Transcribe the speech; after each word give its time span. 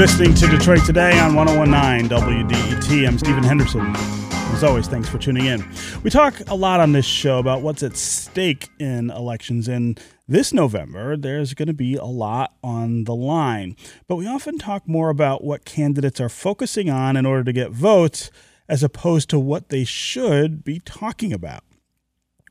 listening 0.00 0.32
to 0.32 0.46
Detroit 0.46 0.82
Today 0.86 1.20
on 1.20 1.34
1019 1.34 2.08
WDET. 2.08 3.06
I'm 3.06 3.18
Stephen 3.18 3.42
Henderson. 3.42 3.94
As 4.54 4.64
always, 4.64 4.88
thanks 4.88 5.10
for 5.10 5.18
tuning 5.18 5.44
in. 5.44 5.62
We 6.02 6.08
talk 6.08 6.40
a 6.48 6.54
lot 6.54 6.80
on 6.80 6.92
this 6.92 7.04
show 7.04 7.38
about 7.38 7.60
what's 7.60 7.82
at 7.82 7.98
stake 7.98 8.70
in 8.78 9.10
elections, 9.10 9.68
and 9.68 10.00
this 10.26 10.54
November, 10.54 11.18
there's 11.18 11.52
going 11.52 11.68
to 11.68 11.74
be 11.74 11.96
a 11.96 12.06
lot 12.06 12.54
on 12.64 13.04
the 13.04 13.14
line. 13.14 13.76
But 14.08 14.16
we 14.16 14.26
often 14.26 14.56
talk 14.56 14.88
more 14.88 15.10
about 15.10 15.44
what 15.44 15.66
candidates 15.66 16.18
are 16.18 16.30
focusing 16.30 16.88
on 16.88 17.14
in 17.14 17.26
order 17.26 17.44
to 17.44 17.52
get 17.52 17.70
votes 17.70 18.30
as 18.70 18.82
opposed 18.82 19.28
to 19.28 19.38
what 19.38 19.68
they 19.68 19.84
should 19.84 20.64
be 20.64 20.80
talking 20.80 21.30
about. 21.30 21.62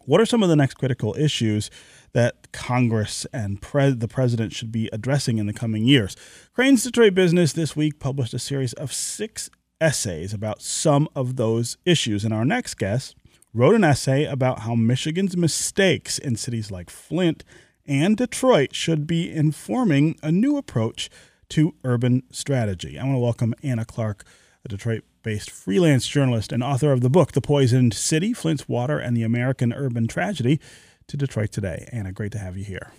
What 0.06 0.22
are 0.22 0.26
some 0.26 0.42
of 0.42 0.50
the 0.50 0.56
next 0.56 0.76
critical 0.76 1.16
issues 1.18 1.70
that 2.14 2.52
Congress 2.52 3.26
and 3.32 3.62
pre- 3.62 3.92
the 3.92 4.08
president 4.08 4.54
should 4.54 4.72
be 4.72 4.90
addressing 4.92 5.38
in 5.38 5.46
the 5.46 5.54
coming 5.54 5.86
years? 5.86 6.16
Crain's 6.54 6.84
Detroit 6.84 7.14
Business 7.14 7.54
this 7.54 7.76
week 7.76 8.00
published 8.00 8.34
a 8.34 8.40
series 8.40 8.74
of 8.74 8.92
six 8.94 9.50
essays 9.82 10.34
about 10.34 10.62
some 10.62 11.08
of 11.16 11.36
those 11.36 11.78
issues. 11.86 12.26
And 12.26 12.34
our 12.34 12.46
next 12.46 12.76
guest 12.76 13.16
wrote 13.54 13.76
an 13.76 13.84
essay 13.84 14.26
about 14.26 14.60
how 14.60 14.76
Michigan's 14.76 15.38
mistakes 15.38 16.18
in 16.18 16.36
cities 16.36 16.72
like 16.72 16.90
Flint 16.90 17.44
and 17.86 18.16
Detroit 18.16 18.76
should 18.76 19.08
be 19.08 19.32
informing 19.32 20.18
a 20.22 20.32
new 20.32 20.58
approach 20.58 21.10
to 21.50 21.76
urban 21.84 22.24
strategy. 22.32 22.98
I 23.00 23.04
want 23.04 23.16
to 23.16 23.20
welcome 23.20 23.56
Anna 23.64 23.86
Clark, 23.86 24.26
Detroit 24.70 25.04
based 25.22 25.52
freelance 25.52 26.08
journalist 26.08 26.54
and 26.54 26.64
author 26.64 26.94
of 26.94 27.02
the 27.02 27.10
book, 27.10 27.34
The 27.34 27.42
Poisoned 27.42 27.94
City 27.94 28.34
Flint's 28.34 28.70
Water 28.70 28.98
and 28.98 29.18
the 29.18 29.24
American 29.24 29.74
Urban 29.74 30.08
Tragedy, 30.08 30.60
to 31.08 31.18
Detroit 31.18 31.52
today. 31.52 31.90
Anna, 31.92 32.14
great 32.14 32.32
to 32.32 32.38
have 32.38 32.56
you 32.56 32.64
here. 32.64 32.92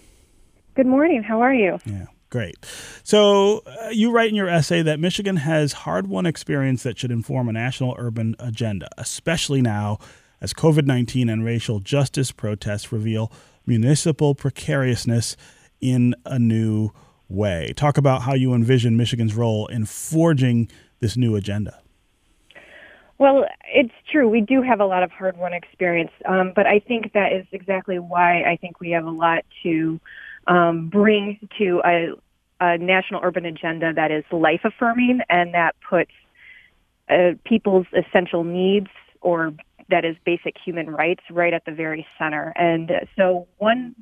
Good 0.75 0.87
morning. 0.87 1.23
How 1.23 1.41
are 1.41 1.55
you? 1.55 1.79
Yeah. 1.87 2.07
Great. 2.29 2.57
So, 3.03 3.63
uh, 3.67 3.89
you 3.89 4.13
write 4.13 4.29
in 4.29 4.37
your 4.37 4.49
essay 4.49 4.83
that 4.83 5.01
Michigan 5.01 5.37
has 5.37 5.73
hard 5.73 6.07
won 6.07 6.27
experience 6.27 6.85
that 6.85 6.97
should 6.97 7.11
inform 7.11 7.49
a 7.49 7.53
national 7.53 7.97
urban 7.99 8.37
agenda, 8.39 8.89
especially 8.97 9.61
now 9.61 9.99
as 10.41 10.53
COVID 10.53 10.87
19 10.87 11.29
and 11.29 11.45
racial 11.45 11.81
justice 11.81 12.31
protests 12.31 12.93
reveal 12.93 13.33
municipal 13.67 14.35
precariousness 14.37 15.37
in 15.81 16.15
a 16.25 16.39
new 16.39 16.91
way. 17.29 17.73
Talk 17.75 17.99
about 17.99 18.23
how 18.23 18.35
you 18.35 18.55
envision 18.55 18.97
Michigan's 18.97 19.35
role 19.35 19.67
in 19.67 19.85
forging 19.85 20.69
this 21.01 21.17
new 21.17 21.37
agenda. 21.37 21.81
Well, 23.19 23.45
it's 23.67 23.93
true. 24.11 24.29
We 24.29 24.41
do 24.41 24.63
have 24.63 24.81
a 24.81 24.87
lot 24.87 25.03
of 25.03 25.11
hard 25.11 25.37
won 25.37 25.53
experience, 25.53 26.11
um, 26.27 26.53
but 26.57 26.67
I 26.67 26.79
think 26.79 27.13
that 27.13 27.33
is 27.33 27.47
exactly 27.53 27.99
why 27.99 28.43
I 28.43 28.57
think 28.57 28.81
we 28.81 28.93
have 28.93 29.05
a 29.05 29.11
lot 29.11 29.45
to 29.63 30.01
um, 30.47 30.89
bring 30.89 31.39
to 31.59 31.83
a, 31.85 32.09
a, 32.61 32.79
national 32.79 33.21
urban 33.23 33.45
agenda 33.45 33.93
that 33.93 34.11
is 34.11 34.25
life 34.33 34.63
affirming 34.65 35.21
and 35.29 35.53
that 35.53 35.77
puts 35.87 36.13
uh, 37.11 37.33
people's 37.45 37.87
essential 37.93 38.43
needs 38.43 38.89
or 39.21 39.53
that 39.91 40.07
is 40.07 40.17
basic 40.25 40.57
human 40.65 40.89
rights 40.89 41.23
right 41.31 41.53
at 41.53 41.67
the 41.67 41.73
very 41.73 42.07
center. 42.19 42.55
And 42.57 42.91
so 43.17 43.47
one 43.59 43.95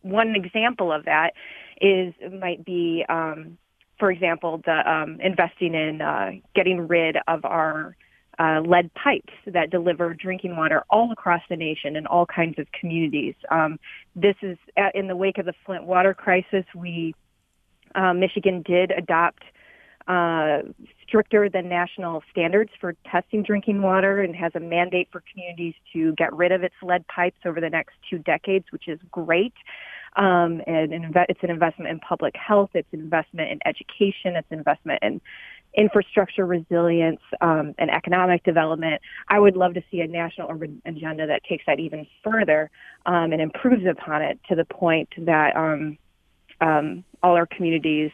one 0.00 0.34
example 0.34 0.92
of 0.92 1.04
that 1.04 1.32
is 1.80 2.14
might 2.32 2.64
be, 2.64 3.04
um, 3.08 3.58
for 4.02 4.10
example, 4.10 4.60
the 4.64 4.92
um, 4.92 5.20
investing 5.20 5.74
in 5.74 6.00
uh, 6.02 6.32
getting 6.56 6.88
rid 6.88 7.18
of 7.28 7.44
our 7.44 7.94
uh, 8.36 8.60
lead 8.60 8.90
pipes 8.94 9.32
that 9.46 9.70
deliver 9.70 10.12
drinking 10.12 10.56
water 10.56 10.82
all 10.90 11.12
across 11.12 11.40
the 11.48 11.54
nation 11.54 11.94
in 11.94 12.04
all 12.08 12.26
kinds 12.26 12.58
of 12.58 12.66
communities. 12.72 13.36
Um, 13.48 13.78
this 14.16 14.34
is 14.42 14.58
uh, 14.76 14.88
in 14.92 15.06
the 15.06 15.14
wake 15.14 15.38
of 15.38 15.46
the 15.46 15.52
Flint 15.64 15.84
water 15.84 16.14
crisis. 16.14 16.64
We 16.74 17.14
uh, 17.94 18.12
Michigan 18.12 18.64
did 18.66 18.90
adopt 18.90 19.44
uh, 20.08 20.62
stricter 21.06 21.48
than 21.48 21.68
national 21.68 22.24
standards 22.28 22.72
for 22.80 22.96
testing 23.08 23.44
drinking 23.44 23.82
water 23.82 24.20
and 24.20 24.34
has 24.34 24.50
a 24.56 24.60
mandate 24.60 25.10
for 25.12 25.22
communities 25.32 25.74
to 25.92 26.12
get 26.14 26.34
rid 26.34 26.50
of 26.50 26.64
its 26.64 26.74
lead 26.82 27.06
pipes 27.06 27.38
over 27.46 27.60
the 27.60 27.70
next 27.70 27.94
two 28.10 28.18
decades, 28.18 28.64
which 28.72 28.88
is 28.88 28.98
great. 29.12 29.54
Um, 30.16 30.60
and, 30.66 30.92
and 30.92 31.16
it's 31.28 31.42
an 31.42 31.50
investment 31.50 31.90
in 31.90 31.98
public 32.00 32.34
health. 32.36 32.70
It's 32.74 32.92
an 32.92 33.00
investment 33.00 33.50
in 33.50 33.60
education. 33.66 34.36
It's 34.36 34.46
an 34.50 34.58
investment 34.58 35.00
in 35.02 35.20
infrastructure 35.74 36.44
resilience 36.44 37.20
um, 37.40 37.74
and 37.78 37.90
economic 37.90 38.44
development. 38.44 39.00
I 39.28 39.38
would 39.38 39.56
love 39.56 39.74
to 39.74 39.82
see 39.90 40.00
a 40.00 40.06
national 40.06 40.50
urban 40.50 40.82
agenda 40.84 41.26
that 41.26 41.44
takes 41.44 41.64
that 41.66 41.80
even 41.80 42.06
further 42.22 42.70
um, 43.06 43.32
and 43.32 43.40
improves 43.40 43.86
upon 43.86 44.22
it 44.22 44.38
to 44.48 44.54
the 44.54 44.64
point 44.64 45.08
that 45.18 45.56
um, 45.56 45.98
um 46.60 47.04
all 47.22 47.34
our 47.36 47.46
communities 47.46 48.10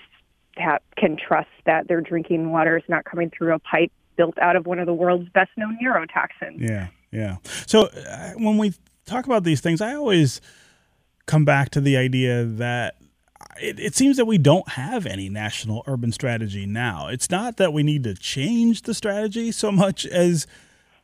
have, 0.57 0.81
can 0.97 1.17
trust 1.17 1.49
that 1.67 1.89
their 1.89 2.01
drinking 2.01 2.51
water 2.51 2.77
is 2.77 2.85
not 2.89 3.05
coming 3.05 3.31
through 3.31 3.55
a 3.55 3.59
pipe 3.59 3.91
built 4.17 4.39
out 4.39 4.57
of 4.57 4.67
one 4.67 4.79
of 4.79 4.87
the 4.87 4.95
world's 4.95 5.29
best 5.31 5.51
known 5.57 5.79
neurotoxins. 5.83 6.59
Yeah, 6.59 6.89
yeah. 7.11 7.37
So 7.67 7.87
uh, 7.87 8.33
when 8.37 8.59
we 8.59 8.75
talk 9.07 9.27
about 9.27 9.45
these 9.45 9.61
things, 9.61 9.81
I 9.81 9.95
always 9.95 10.41
come 11.29 11.45
back 11.45 11.71
to 11.71 11.81
the 11.81 11.97
idea 11.97 12.45
that 12.45 12.97
it, 13.61 13.79
it, 13.79 13.95
seems 13.95 14.17
that 14.17 14.25
we 14.25 14.39
don't 14.39 14.71
have 14.71 15.07
any 15.07 15.29
national 15.29 15.85
urban 15.87 16.11
strategy 16.11 16.67
now. 16.67 17.09
It's 17.09 17.31
not 17.31 17.57
that 17.59 17.73
we 17.73 17.85
need 17.85 18.03
to 18.05 18.15
change 18.15 18.83
the 18.83 18.95
strategy 18.95 19.53
so 19.53 19.71
much 19.71 20.07
as 20.07 20.47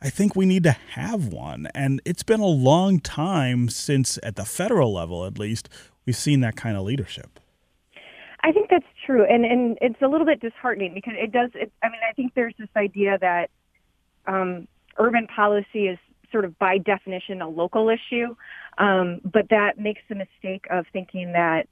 I 0.00 0.10
think 0.10 0.34
we 0.34 0.46
need 0.46 0.64
to 0.64 0.72
have 0.72 1.28
one. 1.28 1.68
And 1.74 2.00
it's 2.04 2.22
been 2.22 2.40
a 2.40 2.46
long 2.46 3.00
time 3.00 3.68
since, 3.68 4.18
at 4.22 4.36
the 4.36 4.44
federal 4.44 4.92
level 4.92 5.24
at 5.24 5.38
least, 5.38 5.68
we've 6.06 6.16
seen 6.16 6.40
that 6.40 6.56
kind 6.56 6.76
of 6.76 6.84
leadership. 6.84 7.38
I 8.42 8.52
think 8.52 8.68
that's 8.68 8.84
true, 9.06 9.24
and 9.24 9.46
and 9.46 9.78
it's 9.80 10.02
a 10.02 10.06
little 10.06 10.26
bit 10.26 10.38
disheartening 10.38 10.92
because 10.92 11.14
it 11.16 11.32
does. 11.32 11.48
It, 11.54 11.72
I 11.82 11.88
mean, 11.88 12.00
I 12.06 12.12
think 12.12 12.34
there's 12.34 12.52
this 12.58 12.68
idea 12.76 13.16
that 13.18 13.48
um, 14.26 14.68
urban 14.98 15.26
policy 15.28 15.88
is 15.88 15.98
sort 16.34 16.44
of 16.44 16.58
by 16.58 16.78
definition 16.78 17.40
a 17.40 17.48
local 17.48 17.88
issue, 17.88 18.34
um, 18.78 19.20
but 19.22 19.48
that 19.50 19.78
makes 19.78 20.02
the 20.08 20.16
mistake 20.16 20.66
of 20.68 20.84
thinking 20.92 21.30
that 21.32 21.68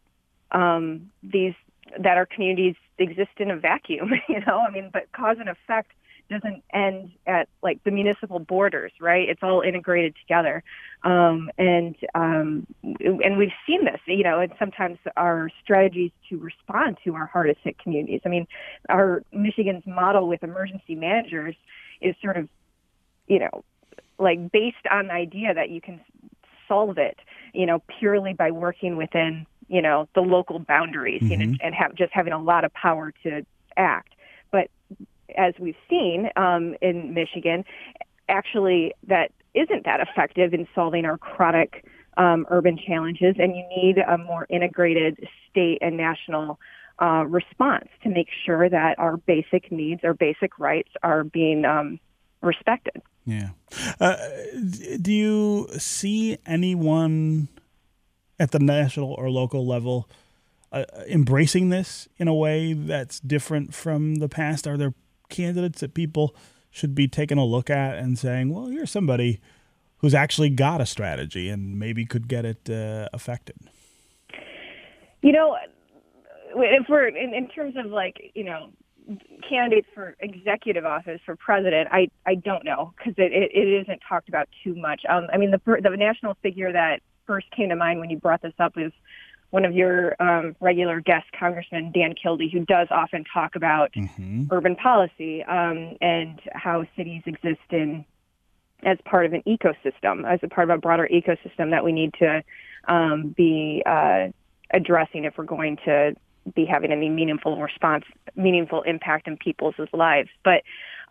um, 0.52 1.10
these 1.24 1.54
that 1.98 2.16
our 2.16 2.26
communities 2.26 2.76
exist 2.96 3.32
in 3.38 3.50
a 3.50 3.56
vacuum. 3.56 4.12
You 4.28 4.38
know, 4.46 4.60
I 4.60 4.70
mean, 4.70 4.90
but 4.92 5.10
cause 5.10 5.38
and 5.40 5.48
effect 5.48 5.90
doesn't 6.30 6.62
end 6.72 7.10
at 7.26 7.48
like 7.60 7.82
the 7.82 7.90
municipal 7.90 8.38
borders, 8.38 8.92
right? 9.00 9.28
It's 9.28 9.42
all 9.42 9.62
integrated 9.62 10.14
together, 10.20 10.62
um, 11.02 11.50
and 11.58 11.96
um, 12.14 12.68
and 12.82 13.36
we've 13.36 13.50
seen 13.66 13.84
this, 13.84 14.00
you 14.06 14.22
know, 14.22 14.38
and 14.38 14.52
sometimes 14.60 14.98
our 15.16 15.50
strategies 15.64 16.12
to 16.30 16.38
respond 16.38 16.98
to 17.04 17.16
our 17.16 17.26
hardest 17.26 17.58
hit 17.64 17.78
communities. 17.80 18.20
I 18.24 18.28
mean, 18.28 18.46
our 18.88 19.24
Michigan's 19.32 19.86
model 19.88 20.28
with 20.28 20.44
emergency 20.44 20.94
managers 20.94 21.56
is 22.00 22.14
sort 22.22 22.36
of, 22.36 22.48
you 23.26 23.40
know, 23.40 23.64
like 24.22 24.52
based 24.52 24.86
on 24.90 25.08
the 25.08 25.12
idea 25.12 25.52
that 25.52 25.70
you 25.70 25.80
can 25.80 26.00
solve 26.68 26.96
it, 26.96 27.18
you 27.52 27.66
know, 27.66 27.82
purely 27.98 28.32
by 28.32 28.50
working 28.50 28.96
within 28.96 29.46
you 29.68 29.80
know 29.80 30.08
the 30.14 30.20
local 30.20 30.58
boundaries 30.58 31.22
mm-hmm. 31.22 31.40
you 31.40 31.46
know, 31.46 31.56
and 31.62 31.74
have 31.74 31.94
just 31.94 32.12
having 32.12 32.32
a 32.32 32.42
lot 32.42 32.64
of 32.64 32.72
power 32.74 33.12
to 33.22 33.44
act. 33.76 34.14
But 34.50 34.70
as 35.36 35.54
we've 35.58 35.76
seen 35.88 36.30
um, 36.36 36.76
in 36.80 37.14
Michigan, 37.14 37.64
actually 38.28 38.94
that 39.08 39.32
isn't 39.54 39.84
that 39.84 40.00
effective 40.00 40.54
in 40.54 40.66
solving 40.74 41.04
our 41.04 41.18
chronic 41.18 41.84
um, 42.16 42.46
urban 42.50 42.78
challenges, 42.78 43.36
and 43.38 43.56
you 43.56 43.64
need 43.74 43.98
a 43.98 44.18
more 44.18 44.46
integrated 44.50 45.26
state 45.50 45.78
and 45.80 45.96
national 45.96 46.58
uh, 47.00 47.24
response 47.26 47.88
to 48.02 48.08
make 48.08 48.28
sure 48.44 48.68
that 48.68 48.98
our 48.98 49.16
basic 49.16 49.72
needs, 49.72 50.02
our 50.04 50.14
basic 50.14 50.58
rights, 50.58 50.90
are 51.02 51.24
being 51.24 51.64
um, 51.64 51.98
respected. 52.42 53.02
Yeah. 53.24 53.50
Uh, 54.00 54.16
do 55.00 55.12
you 55.12 55.68
see 55.78 56.38
anyone 56.44 57.48
at 58.38 58.50
the 58.50 58.58
national 58.58 59.12
or 59.12 59.30
local 59.30 59.66
level 59.66 60.08
uh, 60.72 60.84
embracing 61.08 61.68
this 61.68 62.08
in 62.16 62.28
a 62.28 62.34
way 62.34 62.72
that's 62.72 63.20
different 63.20 63.74
from 63.74 64.16
the 64.16 64.28
past? 64.28 64.66
Are 64.66 64.76
there 64.76 64.94
candidates 65.28 65.80
that 65.80 65.94
people 65.94 66.34
should 66.70 66.94
be 66.94 67.06
taking 67.06 67.38
a 67.38 67.44
look 67.44 67.70
at 67.70 67.98
and 67.98 68.18
saying, 68.18 68.52
well, 68.52 68.70
you're 68.70 68.86
somebody 68.86 69.40
who's 69.98 70.14
actually 70.14 70.50
got 70.50 70.80
a 70.80 70.86
strategy 70.86 71.48
and 71.48 71.78
maybe 71.78 72.04
could 72.04 72.26
get 72.26 72.44
it 72.44 72.68
uh, 72.68 73.08
affected? 73.12 73.56
You 75.20 75.32
know, 75.32 75.56
if 76.56 76.86
we're 76.88 77.06
in, 77.06 77.32
in 77.32 77.48
terms 77.48 77.74
of 77.76 77.86
like, 77.90 78.32
you 78.34 78.42
know, 78.42 78.70
candidates 79.48 79.88
for 79.94 80.16
executive 80.20 80.84
office 80.84 81.20
for 81.24 81.36
president, 81.36 81.88
I 81.92 82.08
I 82.26 82.34
don't 82.36 82.64
know 82.64 82.92
because 82.96 83.14
it, 83.18 83.32
it, 83.32 83.50
it 83.54 83.82
isn't 83.82 84.00
talked 84.08 84.28
about 84.28 84.48
too 84.62 84.74
much. 84.74 85.02
Um, 85.08 85.26
I 85.32 85.38
mean, 85.38 85.50
the 85.50 85.60
the 85.82 85.96
national 85.96 86.34
figure 86.42 86.72
that 86.72 87.00
first 87.26 87.50
came 87.50 87.68
to 87.68 87.76
mind 87.76 88.00
when 88.00 88.10
you 88.10 88.18
brought 88.18 88.42
this 88.42 88.54
up 88.58 88.74
is 88.76 88.92
one 89.50 89.66
of 89.66 89.74
your 89.74 90.16
um, 90.20 90.56
regular 90.60 91.00
guests, 91.00 91.28
Congressman 91.38 91.92
Dan 91.92 92.14
Kildee, 92.20 92.48
who 92.50 92.64
does 92.64 92.88
often 92.90 93.22
talk 93.32 93.54
about 93.54 93.92
mm-hmm. 93.92 94.44
urban 94.50 94.76
policy 94.76 95.44
um, 95.44 95.96
and 96.00 96.40
how 96.54 96.86
cities 96.96 97.22
exist 97.26 97.60
in 97.70 98.04
as 98.82 98.98
part 99.04 99.26
of 99.26 99.32
an 99.34 99.42
ecosystem, 99.46 100.26
as 100.26 100.40
a 100.42 100.48
part 100.48 100.70
of 100.70 100.76
a 100.76 100.80
broader 100.80 101.08
ecosystem 101.12 101.70
that 101.70 101.84
we 101.84 101.92
need 101.92 102.14
to 102.14 102.42
um, 102.88 103.34
be 103.36 103.82
uh, 103.86 104.28
addressing 104.72 105.24
if 105.24 105.36
we're 105.36 105.44
going 105.44 105.76
to 105.84 106.16
be 106.54 106.64
having 106.64 106.92
any 106.92 107.08
meaningful 107.08 107.60
response, 107.60 108.04
meaningful 108.36 108.82
impact 108.82 109.28
in 109.28 109.36
people's 109.36 109.74
lives. 109.92 110.28
But 110.44 110.62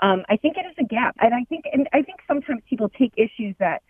um, 0.01 0.23
I 0.29 0.37
think 0.37 0.57
it 0.57 0.65
is 0.65 0.75
a 0.79 0.83
gap, 0.83 1.15
and 1.19 1.33
I 1.33 1.43
think 1.45 1.65
and 1.71 1.87
I 1.93 2.01
think 2.01 2.19
sometimes 2.27 2.61
people 2.69 2.89
take 2.89 3.13
issues 3.17 3.55
that 3.59 3.83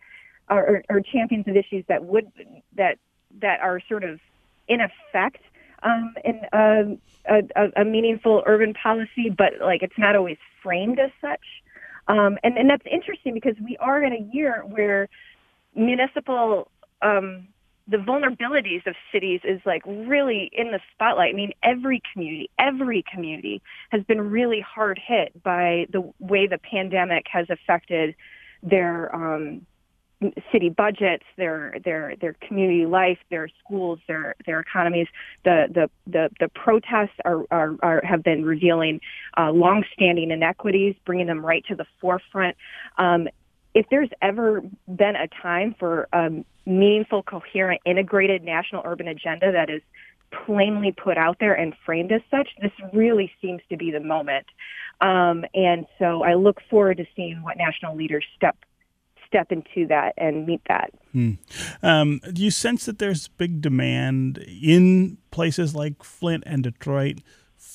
are, 0.50 0.84
are 0.90 1.02
champions 1.02 1.48
of 1.48 1.56
issues 1.56 1.86
that 1.88 2.04
would 2.06 2.32
that 2.76 2.98
that 3.40 3.62
are 3.62 3.82
sort 3.88 4.04
of 4.04 4.20
in 4.68 4.82
effect 4.82 5.42
um, 5.84 6.14
in 6.24 6.42
a, 6.54 6.98
a, 7.56 7.82
a 7.82 7.86
meaningful 7.86 8.44
urban 8.46 8.74
policy, 8.74 9.30
but 9.36 9.54
like 9.62 9.82
it's 9.82 9.98
not 9.98 10.16
always 10.16 10.38
framed 10.62 11.00
as 11.00 11.12
such. 11.20 11.44
Um, 12.08 12.38
and, 12.44 12.58
and 12.58 12.70
that's 12.70 12.86
interesting 12.92 13.34
because 13.34 13.56
we 13.64 13.78
are 13.78 14.04
in 14.04 14.14
a 14.14 14.34
year 14.34 14.64
where 14.68 15.08
municipal 15.76 16.70
um, 17.02 17.48
the 17.92 17.98
vulnerabilities 17.98 18.88
of 18.88 18.96
cities 19.12 19.42
is 19.44 19.60
like 19.66 19.84
really 19.86 20.50
in 20.54 20.72
the 20.72 20.80
spotlight. 20.94 21.34
I 21.34 21.36
mean, 21.36 21.52
every 21.62 22.02
community, 22.14 22.50
every 22.58 23.04
community 23.14 23.62
has 23.90 24.02
been 24.04 24.22
really 24.22 24.62
hard 24.62 25.00
hit 25.06 25.44
by 25.44 25.88
the 25.92 26.12
way 26.20 26.48
the 26.48 26.58
pandemic 26.58 27.26
has 27.32 27.48
affected 27.50 28.16
their 28.64 29.14
um, 29.14 29.66
city 30.52 30.70
budgets, 30.70 31.26
their 31.36 31.76
their 31.84 32.16
their 32.22 32.36
community 32.48 32.86
life, 32.86 33.18
their 33.30 33.50
schools, 33.64 34.00
their 34.08 34.36
their 34.46 34.60
economies. 34.60 35.08
The 35.44 35.68
the 35.74 35.90
the, 36.10 36.30
the 36.40 36.48
protests 36.50 37.18
are, 37.26 37.44
are, 37.52 37.76
are 37.82 38.02
have 38.06 38.24
been 38.24 38.46
revealing 38.46 39.02
uh, 39.38 39.52
longstanding 39.52 40.32
inequities, 40.32 40.96
bringing 41.06 41.28
them 41.28 41.46
right 41.46 41.66
to 41.68 41.76
the 41.76 41.86
forefront. 42.00 42.56
Um, 42.98 43.28
if 43.74 43.86
there's 43.90 44.10
ever 44.22 44.62
been 44.88 45.16
a 45.16 45.28
time 45.42 45.76
for 45.80 46.08
a 46.14 46.30
meaningful, 46.66 47.24
coherent, 47.24 47.82
integrated 47.86 48.44
national 48.44 48.82
urban 48.86 49.08
agenda 49.08 49.52
that 49.52 49.70
is 49.70 49.82
plainly 50.46 50.92
put 50.92 51.18
out 51.18 51.38
there 51.40 51.54
and 51.54 51.74
framed 51.86 52.12
as 52.12 52.22
such, 52.30 52.50
this 52.62 52.72
really 52.94 53.32
seems 53.42 53.62
to 53.70 53.78
be 53.78 53.92
the 53.92 54.00
moment. 54.00 54.46
Um, 55.02 55.46
and 55.54 55.86
so 56.00 56.24
I 56.24 56.36
look 56.36 56.62
forward 56.70 56.98
to 56.98 57.06
seeing 57.16 57.42
what 57.42 57.58
national 57.58 57.96
leaders 57.96 58.26
step 58.36 58.58
step 59.28 59.50
into 59.50 59.88
that 59.88 60.14
and 60.18 60.46
meet 60.46 60.62
that. 60.68 60.92
Hmm. 61.14 61.32
Um, 61.82 62.20
do 62.34 62.44
you 62.44 62.52
sense 62.52 62.86
that 62.86 63.00
there's 63.00 63.30
big 63.30 63.62
demand 63.62 64.40
in 64.40 65.20
places 65.32 65.74
like 65.74 66.04
Flint 66.04 66.44
and 66.46 66.64
Detroit 66.64 67.20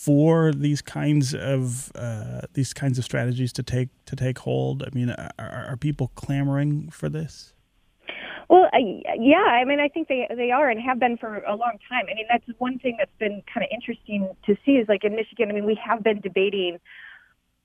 for 0.07 0.53
these 0.53 0.81
kinds 0.83 1.35
of 1.35 1.91
uh, 1.97 2.43
these 2.53 2.73
kinds 2.73 2.97
of 2.97 3.05
strategies 3.05 3.53
to 3.53 3.63
take 3.65 3.89
to 4.05 4.15
take 4.15 4.39
hold? 4.39 4.85
I 4.85 4.91
mean, 4.93 5.11
are, 5.11 5.67
are 5.71 5.77
people 5.77 6.13
clamoring 6.15 6.91
for 6.91 7.09
this? 7.09 7.53
Well, 8.49 8.69
I, 8.73 9.03
yeah, 9.19 9.39
I 9.39 9.65
mean, 9.65 9.81
I 9.81 9.89
think 9.89 10.07
they 10.07 10.29
they 10.37 10.53
are 10.53 10.71
and 10.71 10.81
have 10.81 11.01
been 11.01 11.17
for 11.17 11.39
a 11.39 11.57
long 11.57 11.77
time. 11.89 12.05
I 12.09 12.15
mean, 12.15 12.27
that's 12.31 12.45
one 12.59 12.79
thing 12.79 12.95
that's 12.99 13.19
been 13.19 13.43
kind 13.53 13.65
of 13.65 13.71
interesting 13.75 14.31
to 14.47 14.57
see 14.65 14.77
is 14.77 14.89
like 14.89 15.03
in 15.03 15.17
Michigan. 15.17 15.51
I 15.51 15.55
mean, 15.55 15.67
we 15.67 15.77
have 15.85 16.05
been 16.05 16.21
debating, 16.21 16.79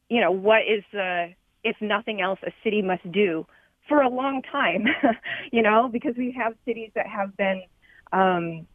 you 0.10 0.20
know, 0.20 0.32
what 0.32 0.62
is 0.62 0.84
the 0.92 1.36
if 1.64 1.76
nothing 1.80 2.22
else 2.22 2.40
a 2.44 2.52
city 2.64 2.82
must 2.82 3.10
do 3.12 3.46
for 3.88 4.02
a 4.02 4.10
long 4.10 4.42
time, 4.52 4.88
you 5.52 5.62
know, 5.62 5.90
because 5.92 6.16
we 6.18 6.32
have 6.32 6.56
cities 6.66 6.90
that 6.96 7.06
have 7.06 7.38
been 7.38 7.62
um, 8.12 8.66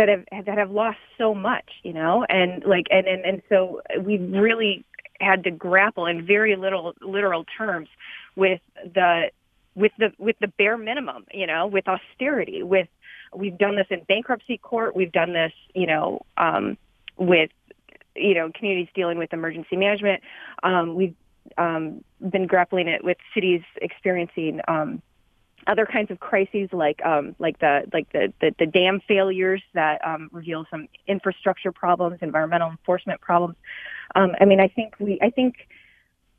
that 0.00 0.08
have 0.08 0.46
that 0.46 0.56
have 0.56 0.70
lost 0.70 0.98
so 1.18 1.34
much, 1.34 1.70
you 1.82 1.92
know, 1.92 2.24
and 2.28 2.64
like 2.64 2.86
and 2.90 3.06
and, 3.06 3.22
and 3.24 3.42
so 3.50 3.82
we've 4.00 4.32
really 4.32 4.84
had 5.20 5.44
to 5.44 5.50
grapple 5.50 6.06
in 6.06 6.26
very 6.26 6.56
little 6.56 6.94
literal 7.02 7.44
terms 7.58 7.88
with 8.34 8.60
the 8.82 9.30
with 9.74 9.92
the 9.98 10.10
with 10.18 10.36
the 10.40 10.48
bare 10.48 10.78
minimum, 10.78 11.26
you 11.32 11.46
know, 11.46 11.66
with 11.66 11.86
austerity, 11.86 12.62
with 12.62 12.88
we've 13.34 13.58
done 13.58 13.76
this 13.76 13.86
in 13.90 14.02
bankruptcy 14.08 14.56
court, 14.56 14.96
we've 14.96 15.12
done 15.12 15.34
this, 15.34 15.52
you 15.74 15.86
know, 15.86 16.24
um, 16.38 16.78
with 17.18 17.50
you 18.16 18.34
know 18.34 18.50
communities 18.54 18.88
dealing 18.94 19.18
with 19.18 19.34
emergency 19.34 19.76
management. 19.76 20.22
Um, 20.62 20.94
we've 20.94 21.16
um, 21.58 22.02
been 22.26 22.46
grappling 22.46 22.88
it 22.88 23.04
with 23.04 23.18
cities 23.34 23.60
experiencing 23.82 24.62
um, 24.66 25.02
other 25.66 25.86
kinds 25.86 26.10
of 26.10 26.20
crises 26.20 26.68
like 26.72 27.04
um, 27.04 27.34
like 27.38 27.58
the 27.58 27.82
like 27.92 28.10
the, 28.12 28.32
the, 28.40 28.54
the 28.58 28.66
dam 28.66 29.00
failures 29.06 29.62
that 29.74 30.00
um, 30.06 30.28
reveal 30.32 30.64
some 30.70 30.88
infrastructure 31.06 31.72
problems, 31.72 32.18
environmental 32.22 32.70
enforcement 32.70 33.20
problems. 33.20 33.56
Um, 34.14 34.32
I 34.40 34.44
mean, 34.44 34.60
I 34.60 34.68
think 34.68 34.94
we 34.98 35.18
I 35.20 35.30
think 35.30 35.68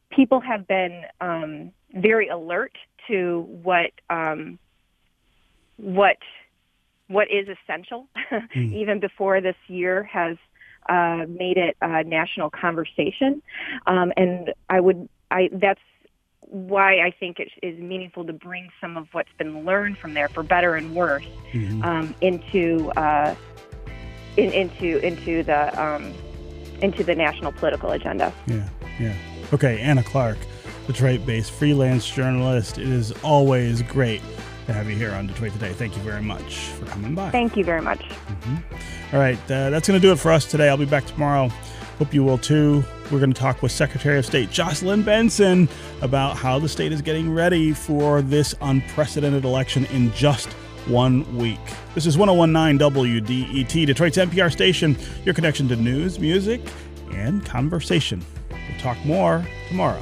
people 0.10 0.40
have 0.40 0.68
been 0.68 1.04
um, 1.20 1.72
very 1.94 2.28
alert 2.28 2.74
to 3.08 3.46
what 3.64 3.92
um, 4.10 4.60
what 5.78 6.18
what 7.08 7.30
is 7.30 7.48
essential, 7.48 8.08
mm. 8.32 8.74
even 8.74 9.00
before 9.00 9.42
this 9.42 9.56
year 9.68 10.04
has 10.04 10.38
uh, 10.90 11.26
made 11.28 11.58
it 11.58 11.78
a 11.82 12.04
national 12.04 12.50
conversation. 12.50 13.42
Um, 13.86 14.14
and 14.18 14.54
I 14.70 14.80
would, 14.80 15.08
I 15.30 15.50
that's 15.52 15.82
why 16.51 17.00
I 17.00 17.12
think 17.18 17.39
it 17.39 17.50
is 17.63 17.80
meaningful 17.80 18.25
to 18.25 18.33
bring 18.33 18.69
some 18.81 18.98
of 18.98 19.07
what's 19.13 19.31
been 19.38 19.63
learned 19.65 19.98
from 19.98 20.13
there, 20.13 20.27
for 20.27 20.44
better 20.44 20.75
and 20.75 20.94
worse, 20.94 21.25
mm-hmm. 21.53 21.81
um, 21.81 22.13
into 22.19 22.92
uh, 22.92 23.33
in, 24.36 24.51
into 24.51 24.98
into 25.00 25.44
the 25.44 25.81
um, 25.81 26.13
into 26.81 27.06
the 27.06 27.15
national 27.15 27.53
political 27.53 27.92
agenda. 27.92 28.33
Yeah, 28.48 28.68
yeah. 29.00 29.15
Okay, 29.53 29.80
Anna 29.80 30.03
Clark, 30.03 30.38
Detroit-based 30.88 31.51
freelance 31.51 32.09
journalist. 32.09 32.77
It 32.77 32.89
is 32.89 33.13
always 33.24 33.81
great 33.83 34.21
to 34.68 34.74
have 34.74 34.89
you 34.89 34.98
here 34.98 35.12
on 35.13 35.27
Detroit 35.27 35.53
Today. 35.53 35.71
Thank 35.71 35.95
you 35.95 36.03
very 36.03 36.21
much 36.21 36.57
for 36.57 36.86
coming 36.86 37.15
by. 37.15 37.31
Thank 37.31 37.56
you 37.56 37.63
very 37.63 37.81
much. 37.81 38.01
Mm-hmm. 38.01 39.15
All 39.15 39.21
right, 39.21 39.39
uh, 39.45 39.69
that's 39.69 39.88
going 39.88 40.00
to 40.00 40.06
do 40.06 40.12
it 40.12 40.19
for 40.19 40.33
us 40.33 40.45
today. 40.45 40.68
I'll 40.68 40.75
be 40.75 40.86
back 40.86 41.06
tomorrow. 41.06 41.50
Hope 42.01 42.15
you 42.15 42.24
will 42.24 42.39
too. 42.39 42.83
We're 43.12 43.19
going 43.19 43.31
to 43.31 43.39
talk 43.39 43.62
with 43.62 43.71
Secretary 43.71 44.18
of 44.18 44.25
State 44.25 44.50
Jocelyn 44.50 45.03
Benson 45.03 45.69
about 46.01 46.36
how 46.36 46.57
the 46.57 46.68
state 46.68 46.92
is 46.92 47.00
getting 47.00 47.31
ready 47.31 47.74
for 47.74 48.24
this 48.24 48.56
unprecedented 48.59 49.45
election 49.45 49.86
in 49.86 50.12
just 50.13 50.51
one 50.88 51.38
week. 51.38 51.59
This 51.94 52.07
is 52.07 52.18
1019 52.18 52.80
WDET, 52.89 53.86
Detroit's 53.86 54.18
NPR 54.18 54.51
station, 54.51 54.98
your 55.25 55.36
connection 55.36 55.68
to 55.68 55.75
news, 55.75 56.18
music, 56.18 56.62
and 57.13 57.45
conversation. 57.45 58.25
We'll 58.50 58.80
talk 58.80 58.98
more 59.06 59.45
tomorrow. 59.69 60.01